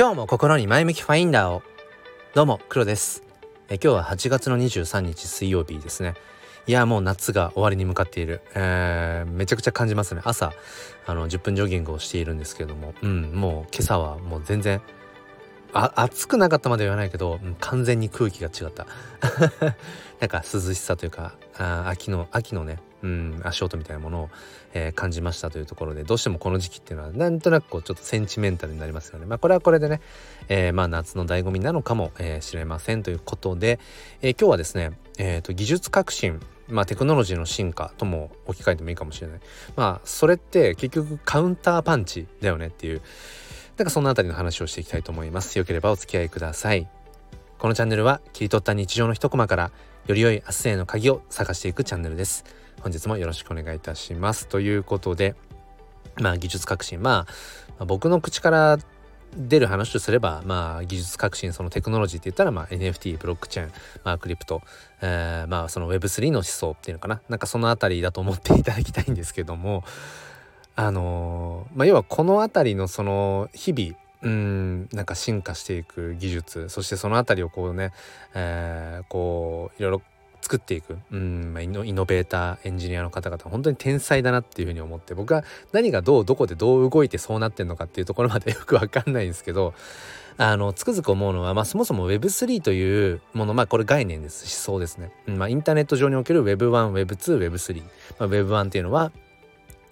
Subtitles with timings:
[0.00, 1.62] 今日も心に前向きファインダーを。
[2.32, 3.22] どうも黒です。
[3.68, 6.14] え今日は8月の23日水曜日ですね。
[6.66, 10.22] いやもう夏が終わりに向かっている、えー、めちゃくちゃ感じますね。
[10.24, 10.54] 朝
[11.04, 12.94] あの10分ジョギングをしているんですけれども。
[13.02, 14.80] うんもう今朝はもう全然
[15.74, 18.86] あ暑くなかったまでは言わないけど、うん、完全に空気が違った。
[20.18, 24.30] なんか涼しさというかあ秋の秋のねうん足音みたいなものを、
[24.74, 29.26] えー、感じましたというところでどうしてもこの時期っていうのはなんとなくこうちょっとセンチメンタルになりますよね。
[29.26, 30.00] まあこれはこれでね、
[30.48, 33.78] えー、まあ夏の醍醐味なのかも、えー、れませんということで、
[34.22, 39.40] え今日はですね、えーと、技術革新まあテクノロジーの進化とも置き換えてもいいかもしれない。
[39.76, 43.02] まあそれって結局カウンターパンチだよねっていう
[43.76, 45.58] なんかそのあたりの話をしていきたいと思います。
[45.58, 46.88] よければお付き合いください。
[47.58, 49.70] このチャンネルは切り取った日常の一コマから
[50.06, 52.59] より良い明日への鍵を探していくチャンネルです。
[52.82, 54.48] 本日もよろしくお願いいたします。
[54.48, 55.34] ということで
[56.16, 57.02] まあ技術革新。
[57.02, 57.26] ま
[57.78, 58.78] あ僕の口から
[59.36, 64.60] 出る話とすれば、まあ、技術革新そのテクノロジーって言ったら、まあ、NFT ブロックチェーン、まあ、クリプト、
[65.00, 67.20] えー、まあその Web3 の思想っていうのかな。
[67.28, 69.84] なんかその辺りだと思っていただきたいんですけども
[70.74, 77.92] あのー、まあ、要はこの辺りのその日々うんなんか進化していく技術そしてその辺りをこうね、
[78.34, 80.02] えー、こういろいろ
[80.40, 80.98] 作っていく。
[81.10, 89.74] うん、イノベーターエンジニアの方々本当に天才だなっていうふうに思って僕は何がどうどこでどう動いてそうなってんのかっていうところまでよく分かんないんですけど
[90.38, 97.82] あのつくづく思うのは、まあ、そもそも Web3 というものまあこれ概念です思想ですね、うんまあ、インターネット上における Web1Web2Web3、
[98.18, 99.12] まあ、Web1 っていうのは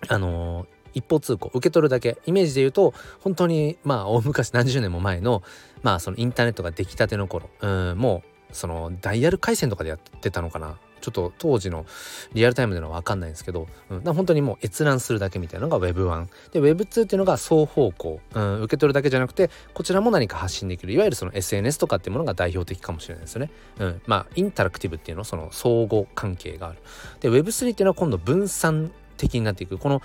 [0.09, 2.19] あのー一方通行受け取るだけ。
[2.27, 5.43] イメージで言うと本当にまあ大昔何十年も前の
[5.83, 7.49] まあそのインターネットが出来たての頃。
[7.61, 10.77] うんもうそのダイヤル回線とかでやってたのかな？
[11.01, 11.87] ちょっと当時の
[12.33, 20.93] リアルタイムでのは分かんないんですけど、うん、本当にもう閲覧するだけみたいなのが Web1 で Web2 っていうのが双方向、うん、受け取るだけじゃなくてこちらも何か発信できる。
[20.93, 26.79] いわゆるその SNS とかっていうものが代表的かもしれないですよね、うん、まあインタラクティブっていうのその相互関係がある。
[27.21, 29.79] で Web3 っていうのは今度分散的になっていく。
[29.79, 30.03] この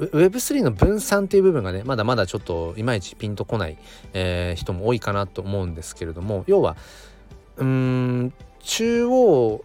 [0.00, 3.78] Web3 の分散っていう部分がねまだまだちょっといまいちピンとこない、
[4.12, 6.76] えー、人も多いかなと思うんですけれども要は
[7.56, 9.64] うん中央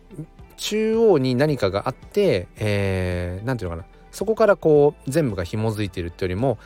[0.58, 6.58] 中央に何かがあって、えー、ていうのかなそこからこう全部が紐づいているっていうよりも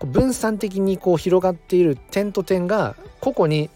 [0.00, 3.70] 分散的にこう広がっている点と点が個々に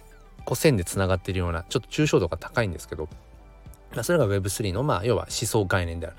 [0.44, 3.08] こう線でつながっているようなちょっと抽象度が高いんですけど
[4.02, 6.16] それが Web3 のまあ要は思想概念である。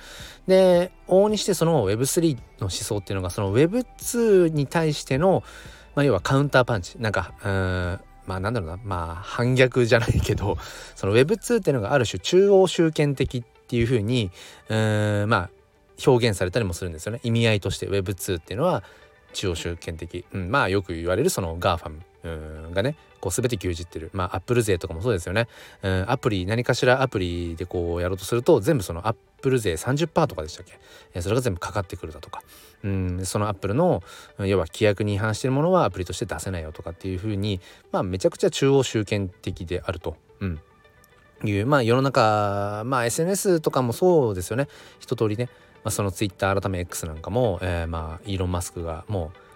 [0.47, 5.43] で往々にしてその Web3 の思想っていうのがその Web2 に対しての、
[5.95, 7.33] まあ、要はカウンターパンチなんか
[8.29, 8.79] まあなんだろうな。
[8.83, 10.59] まあ反逆じゃないけど
[10.95, 14.29] その Web2 っていうのがある種中央集権的っていうふうに
[14.69, 15.49] うーんまあ
[16.05, 17.19] 表現されたりもするんですよね。
[17.23, 18.83] 意味合いとして Web2 っていうのは
[19.33, 24.11] 中央集権的、うん、まあよく言われるその GAFAM がねこう全て牛耳ってる。
[24.13, 25.47] まあアップル税とかもそうですよね、
[25.81, 30.65] うん、アプリ何かしらアプリでこうやろうとすると全部そのアップル税30%とかでしたっ
[31.13, 32.43] け、それが全部かかってくるだとか、
[32.83, 34.03] うん、そのアップルの
[34.39, 37.59] 要は規約に違反してるものはアプリとして出せないよとかっていうふうに
[37.91, 40.15] まあめちゃくちゃ中央集権的であると。
[40.39, 40.59] うん。
[41.45, 44.67] いうまあ世の中まあ SNS とかもそうですよね。
[44.99, 45.49] 一通りね、
[45.83, 49.48] まあ、その Twitter 改め X なんかも、えー、まあイーロン・マスクがもう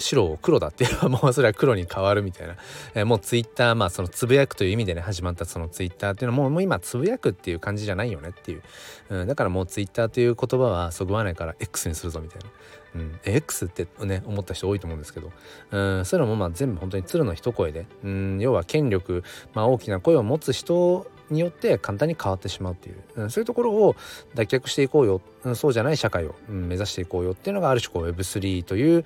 [0.00, 2.56] 白を黒だっていうのはもうそれは黒に変わるみたいな、
[2.94, 8.62] えー、もうツイッターまあそのつぶやくという意味でね始まったそのツイッターっていうのはもうもう今つぶやくっていう感じじゃないよねっていう、
[9.10, 12.50] うん、だからもうツイッターという言葉はそぐわないから X にするぞみたいな。
[12.92, 15.30] うん、X ってね思った人多いと思うんですけど、
[15.70, 19.22] うん、そういうのもまあ全部本当に鶴の一声で、うん、要は権力、
[19.54, 23.96] まあ、大きな声を持つ人によって簡単に変わってしまうっていう、うん、そういうところを
[24.34, 29.04] 脱却していこうよ、うん、そうじゃない社会を、うん、目指していこうよっていうのがある種こう Web3 という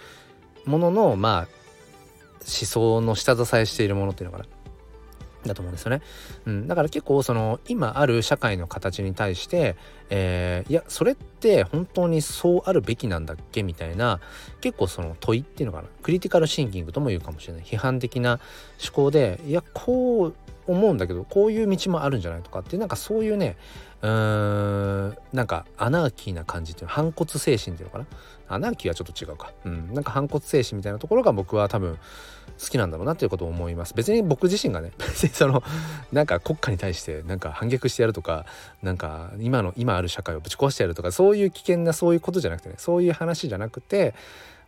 [0.67, 1.49] もののまあ
[2.41, 4.49] 思想の下支えしているものっていうのかな。
[5.47, 6.01] だと思うんですよね、
[6.47, 9.77] うん、だから結構その今ある社会の形に対して、
[10.11, 14.21] えー、いやそれって本当にそうあるべきなんだっけみたいな
[14.61, 15.89] 結構その問いっていうのかな。
[16.03, 17.63] クリティカルシンキングとも言うかもしれない。
[17.63, 18.41] 批判的な
[18.83, 20.35] 思考でいやこう
[20.67, 23.57] 思うんだけどこういう道もあるんじゃないとかってなんかそういうね
[24.03, 28.07] うーんなんかアナーキーな感じっていうの反骨精神っていうのかな？
[28.47, 29.53] アナーキーはちょっと違うか。
[29.65, 29.95] うん。
[29.95, 31.99] なんか反骨精神みたいなところが僕は多分
[32.63, 33.95] 好きなんだろうなっていうことを思います。
[33.95, 35.63] 別に僕自身がね 別にその
[36.13, 38.45] なんか国家に対してなんか反逆してやるとか
[38.83, 44.15] なんか今の今ある社会をぶち壊してやるとかそういう危険なそういうことじゃなくてねそういう話じゃなくて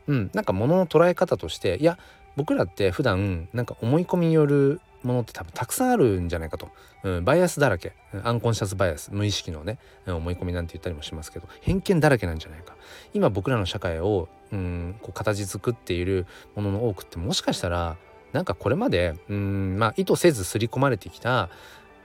[0.07, 0.31] うん。
[0.33, 1.99] なんか物の捉え方としていや
[2.37, 6.69] 僕らって普段なんか思い込みによるものって多分たくさんあるんじゃないかと、
[7.03, 7.93] うん、バイアスだらけ。
[8.25, 12.77] アンコンシャスバイアス無意識のね思い込みなんて言ったりもしますけど偏見だらけなんじゃないか。
[13.15, 17.97] 今僕らの社会を、うん、こう形作っているものの多くってもしかしたら
[18.33, 21.49] なんかこれまでうんまあ意図せず刷り込まれてきた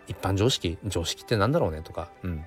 [0.08, 2.46] 一般常識常識ってなんだろうねとか、うん、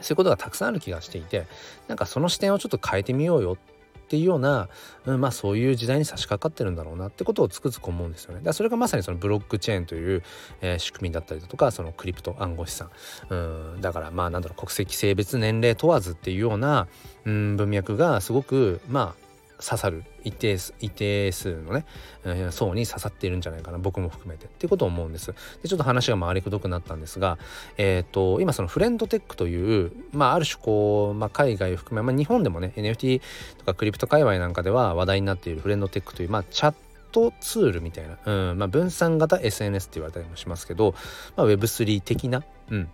[0.00, 1.46] そういうことがたくさんある気がしていて
[1.88, 3.56] なんかその視点をちょっと変えてみようよっ
[4.06, 4.68] っていうような、
[5.04, 8.40] うん、まあそういう時代に差し掛かってるんだろうなってことをつくづく思うんですよね。
[8.42, 10.22] だそれがまさにそのブロックチェーンという、
[10.60, 12.90] えー、仕組みだったりだとかそのクリプト暗号資産、
[13.30, 16.86] うん、だからまあなんだろう国籍性別年齢問わずっていうような、
[17.24, 19.25] うん、文脈がすごくまあ
[19.58, 20.04] 刺さる。
[20.24, 21.86] 一定数一定数のね、
[22.24, 23.78] えー、層に刺さっているんじゃないかな。
[23.78, 24.46] 僕も含めて。
[24.46, 25.34] ってことを思うんです。
[25.62, 27.38] でちょっと話が回りくどくなったんですが
[27.76, 33.20] えっ、ー、と今そのフレンドテックというまあある種こう、まあ、海外含め、まあ、日本でもね NFT
[33.58, 36.74] とかクリプト界隈なんかでは話題になっているフレンドテックというまあチャッ
[37.12, 38.18] トツールみたいな、
[38.50, 40.94] うんまあ、分散型 SNS って言われたりもしますけど、
[41.36, 42.88] まあ、Web3 的な、うん、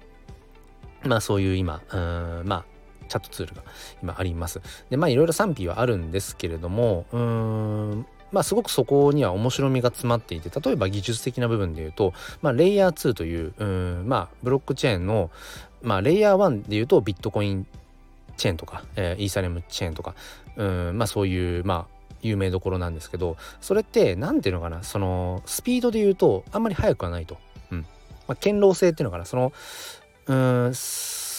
[1.05, 2.65] まあそういう今、うん、まあ
[3.13, 3.63] チャットツールが
[4.03, 4.61] 今あります。
[4.89, 15.31] でまあいろいろ賛否はあるんですけれどもうーんまあすごくそこには面白みが詰まっていて例えば技術的な部分で言うと、まあ、レイヤー2といううんまあブロックチェーンの、
[15.83, 17.67] まあ、レイヤー1で言うとビットコイン
[18.39, 20.15] チェーンとか、えー、イーサレムチェーンとか
[20.57, 27.37] うんまあそういうまあ有名どころなんですけどそれって何ていうのかなそのスピードで言うとあんまり速くはないと。
[27.71, 27.81] うん
[28.29, 29.53] まあ、堅牢性っていうのかなその
[30.27, 30.75] うん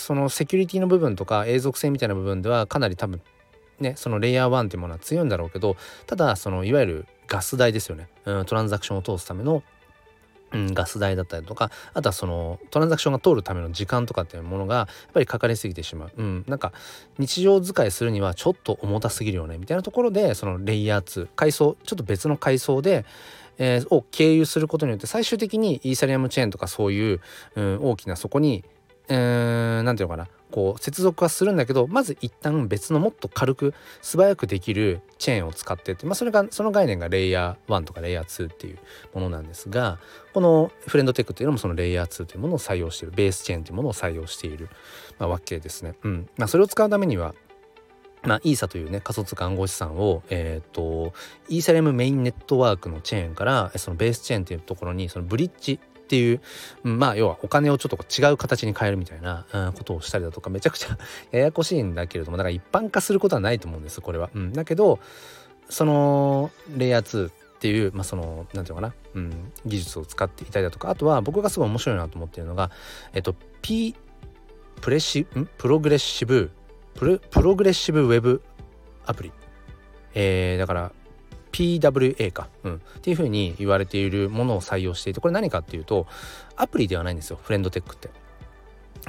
[0.04, 3.22] そのセキュリティの部分とか永続性みたいな部分ではかなり多分
[3.80, 5.78] ねそのレイヤー1っていうものは強いんだろうけど
[6.08, 9.64] ただそのいわゆるガス代ですよね、うん、トランザクションを通すための
[10.52, 16.74] うん、ガス代だったりとかあとはそのトランザクションが通るための時間とかっていうものがやっぱりかかりすぎてしまう、うん、なんか
[17.18, 23.04] 日常使いするにはちょっと重たすぎるよねみたいなところでそのレイヤー2階層ちょっと別の階層で、
[23.58, 27.22] えー、を経由することによって最終的にイーサリアムチェーンとかそういう、
[27.56, 28.64] うん、大きなそこに
[29.08, 33.74] 何て言うのかなこう接続はするんだけどまず一旦別のもっと軽く
[34.04, 38.78] 素早くできるチェーンを使ってって、まあ、それがその概念がレイヤー1とかレイヤー2っていう
[39.16, 39.98] ものなんですが
[40.32, 44.70] このフレンドテックというのもそのレイヤー2というものを採用しているベースチェーンというものを採用している、
[45.18, 45.96] まあ、わけですね。
[46.04, 47.34] うんまあ、それを使うためには
[48.26, 51.14] まあ、イーサというね仮想通貨暗号資産を、えっ、ー、と
[51.50, 56.42] イーサレムメインネットワークのチェーンからそのベースチェーンというところにそのブリッジっていう、
[56.84, 60.98] まあ要はお金をちょっと違う形に変えるみたいな、うん、ことをしたりだとかめちゃくちゃ
[61.32, 64.30] ややこしいんだけれどもだから一般化することはないと思うんですこれは。
[64.36, 65.00] うん、だけど
[65.70, 72.70] そのレイヤー2っていう、まあ、その何て言うのかな、うん、技術を使っていたりだとかあとは僕がすごい面白いなと思っているのが
[73.14, 73.96] えっと P
[74.82, 75.46] プレシん？
[75.58, 76.52] プログレッシブ
[76.96, 78.42] プロプログレッシブウェブ
[79.06, 79.32] アプリ
[80.14, 80.92] えー、だから
[81.54, 86.08] PWA か、うん、っていうふうに言われているものを採用していてこれ何かっていうと
[86.58, 88.10] アプリではないんですよフレンドテックって。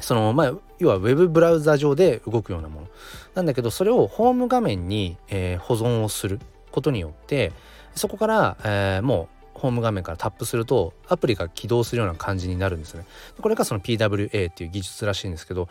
[0.00, 2.88] そのまあ要はウェブブラウザ上で動くようなもの
[3.34, 6.40] なんだけどそれをホーム画面に、えー、保存をする
[6.72, 7.52] ことによって
[7.94, 13.04] そこから、えー、もうホーム画面からタップするとアプリが起動するような感じになるんですね。
[13.40, 15.68] これがその PWA っていう技術らしいんですけど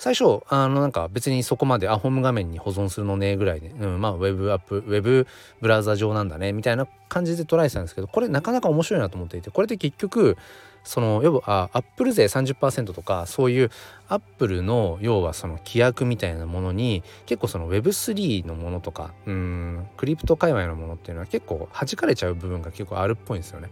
[0.00, 5.26] 最初あのなんか別にそこまであホーム画面に保存するのねぐらいで、うん、まあウェブアップウェブ
[5.60, 10.38] ブラウザ上なんだねみたいな感じでトライしたんですけどこれなかなか面白いなと思っていてこれで結局
[10.84, 13.70] その要はアップル税30%とかそういう
[14.08, 23.68] アップルの要はその規約みたいなものに結構その Web3 のものとかうんクリプト界隈のものっていうのは結構弾かれちゃう部分が結構あるっぽいんですよね。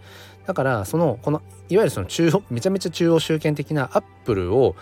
[0.46, 4.76] だからそのこのいわゆるその中央めちゃめちゃ中央集権的なアップルを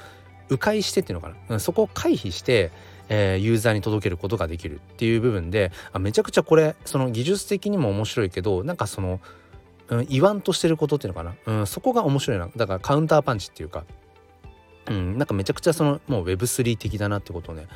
[0.49, 2.71] 迂回してっていうのかな、うん、そこを回避して、
[3.09, 9.21] えー、ユーザーに届けることができるっていう部分であめちゃくちゃこれその技術的にも面白いけどなんかその、
[9.88, 12.49] うん、言わんとしてることっていうのかな、うん、そこが面白いな。
[12.57, 13.85] だからカウンターパンチっていうか
[14.88, 17.67] うん、なんかめちゃくちゃそのもう Web3 的だなってことをね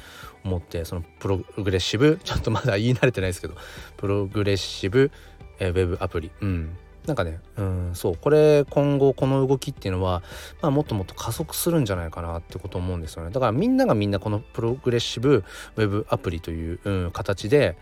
[0.45, 2.21] 思ってそのプログレッシブ？
[2.23, 3.55] ちょっとまだ言い慣れてないですけど
[3.97, 5.11] プログレッシブ、
[5.59, 6.77] えー、ウェブアプリ、うん、
[7.11, 10.23] なんかねうんそうこれ今後この動きっていうのは、
[10.63, 17.77] まあ、もっともっと加速するんじゃないかなってこと思うんですよねだからみんながみんなこのプログレッシブウェブアプリという、うん、形で、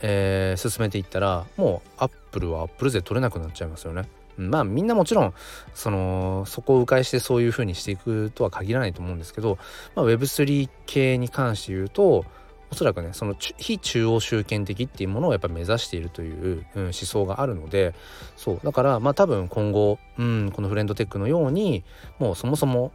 [0.00, 4.08] えー、進めていったらもうアップルはアップル税取れなくなっちゃいますよね。
[4.36, 5.34] まあみんなもちろん
[5.74, 9.58] そのそこを迂回してそういう風にしていくとは限らないと思うんですけど、
[9.94, 12.24] まあ、Web3 系に関して言うと
[12.72, 17.94] おそらくねその非中央集権的っていうものをやっぱ目指しているという、うん、思想があるので
[18.38, 21.84] そうだからまあ多分今後、うん、このフレンドテックのように
[22.18, 22.90] もうそもそも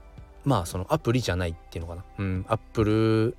[0.46, 3.38] まあそのアプリじゃないっていうのかな、うん、アップル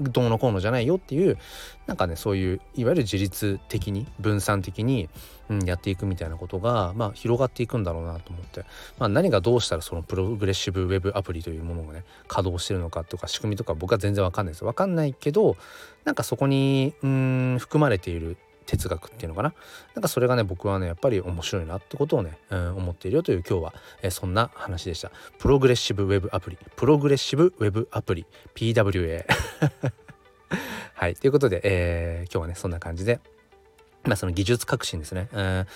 [0.00, 1.38] どうのこうのじゃないよっていう
[1.86, 5.08] なんかねそういういわゆる自律的に分散的に、
[5.48, 8.64] うん、やっていくみたいなことが、まあ、広がっていくんだろうなと思って、
[8.98, 14.64] まあ、何がどうしたらそのプログレッシブウェブアプリというものがね稼働してるのかとか仕組みとか僕は全然わかんないです。
[14.64, 15.56] わかんないけど
[16.04, 18.36] なんかそこにうん含まれている
[18.68, 19.54] 哲学っていうのかな。
[19.94, 25.10] なんかそれがね僕はねやっぱり面白いなってことをね、うん、思っているよという今日は、え、そんな話でした。
[25.38, 26.58] プログレッシブウェブアプリ。
[26.76, 28.26] プログレッシブウェブアプリ。
[28.54, 29.24] PWA
[30.94, 31.14] はい。
[31.14, 33.20] ということで、えー、今日はねそんな感じで
[34.04, 35.66] まあその技術革新ですね、うん。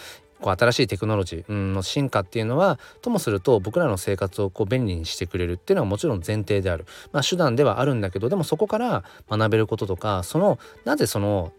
[0.42, 11.52] こう新しいテクノロジーの進化っていうのはともすると僕らの生活をこう便利にしてくれるっていうのはもちろん前提である、まあ、手段ではあるんだけどでもそこから学べることとかそのなぜその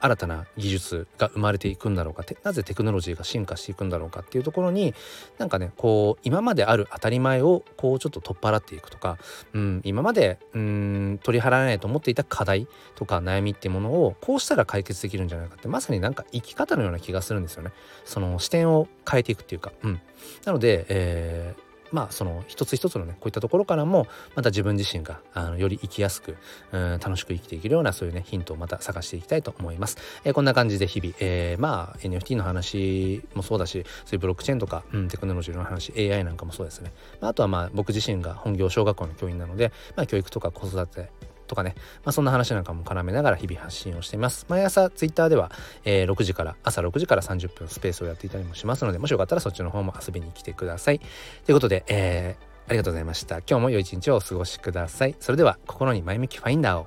[0.00, 4.94] 新たな技術が生まれていくんだろうかなぜテクノロジーが進化していくんだろうかっていうところに
[5.38, 9.18] なんかねこう今まである当たり前をこうちょっと取っ払っていくとか、
[9.52, 17.72] うん、今までうん取り払えないと思っていた課題とか悩みっていうものをこうしたら解決できるんじゃないかってまさになんか生き方のような気がするんですよね。
[18.04, 20.00] その視点を変えていくっていうか、うん、
[20.44, 26.36] なので、えーまあその一つ一つのねこういったところからもまた自分自身があのより生きやすく
[26.72, 29.98] 楽しく生きていけるようなそういうねヒントをまた探していきたいと思います。
[30.24, 41.10] えー、こんな感じで日々、えー、まあ NFT の話もそうだしそういうブロックチェーンとか、うん、テクノロジーの話 AI なんかもそうですね、まあ、あとはまあ僕自身が本業小学校の教員なので、まあ、教育とか子育て
[41.48, 41.74] とかね、
[42.04, 44.46] まあ、そんな話なんかも絡めながら日々発信をしています。
[44.48, 45.50] 毎朝ツイッターでは、
[45.84, 51.00] えー、6時から、朝6時から30分スペースをやっていたりもしますので、もしよかったらそっちの方も遊びに来てください。
[51.00, 53.38] ということで、えー、ありがとうございました。
[53.38, 55.16] 今日も良い一日をお過ごしください。
[55.18, 56.86] それでは、心に前向きファインダーを。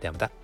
[0.00, 0.43] ではまた。